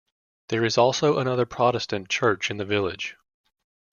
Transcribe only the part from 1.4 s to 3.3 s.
Protestant church in the village.